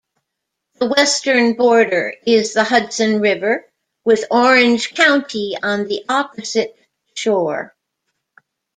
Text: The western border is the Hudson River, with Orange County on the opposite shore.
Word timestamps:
The 0.79 0.87
western 0.87 1.53
border 1.53 2.15
is 2.25 2.55
the 2.55 2.63
Hudson 2.63 3.19
River, 3.21 3.69
with 4.03 4.23
Orange 4.31 4.95
County 4.95 5.55
on 5.61 5.87
the 5.87 6.03
opposite 6.09 6.75
shore. 7.13 7.75